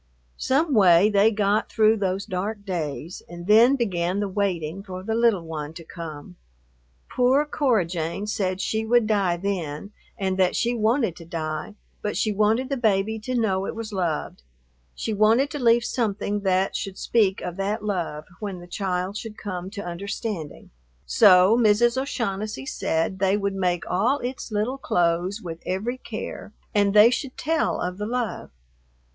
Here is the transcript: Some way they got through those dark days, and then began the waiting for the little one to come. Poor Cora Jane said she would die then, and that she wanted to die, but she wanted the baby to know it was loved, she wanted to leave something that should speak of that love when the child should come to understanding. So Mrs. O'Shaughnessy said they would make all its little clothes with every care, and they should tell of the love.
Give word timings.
Some 0.39 0.73
way 0.73 1.11
they 1.11 1.29
got 1.29 1.69
through 1.71 1.97
those 1.97 2.25
dark 2.25 2.65
days, 2.65 3.21
and 3.29 3.45
then 3.45 3.75
began 3.75 4.19
the 4.19 4.27
waiting 4.27 4.81
for 4.81 5.03
the 5.03 5.13
little 5.13 5.43
one 5.43 5.73
to 5.73 5.83
come. 5.83 6.37
Poor 7.07 7.45
Cora 7.45 7.85
Jane 7.85 8.25
said 8.25 8.59
she 8.61 8.83
would 8.83 9.05
die 9.05 9.37
then, 9.37 9.91
and 10.17 10.39
that 10.39 10.55
she 10.55 10.73
wanted 10.73 11.15
to 11.17 11.25
die, 11.25 11.75
but 12.01 12.17
she 12.17 12.31
wanted 12.31 12.69
the 12.69 12.77
baby 12.77 13.19
to 13.19 13.35
know 13.35 13.67
it 13.67 13.75
was 13.75 13.93
loved, 13.93 14.41
she 14.95 15.13
wanted 15.13 15.51
to 15.51 15.59
leave 15.59 15.85
something 15.85 16.39
that 16.39 16.75
should 16.75 16.97
speak 16.97 17.39
of 17.41 17.55
that 17.57 17.85
love 17.85 18.25
when 18.39 18.57
the 18.59 18.65
child 18.65 19.15
should 19.15 19.37
come 19.37 19.69
to 19.69 19.85
understanding. 19.85 20.71
So 21.05 21.55
Mrs. 21.59 22.01
O'Shaughnessy 22.01 22.65
said 22.65 23.19
they 23.19 23.37
would 23.37 23.53
make 23.53 23.83
all 23.87 24.17
its 24.21 24.51
little 24.51 24.79
clothes 24.79 25.43
with 25.43 25.61
every 25.63 25.99
care, 25.99 26.53
and 26.73 26.91
they 26.95 27.11
should 27.11 27.37
tell 27.37 27.79
of 27.79 27.99
the 27.99 28.07
love. 28.07 28.49